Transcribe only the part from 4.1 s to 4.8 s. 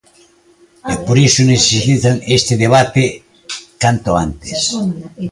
antes.